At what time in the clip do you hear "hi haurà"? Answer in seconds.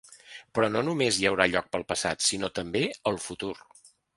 1.19-1.47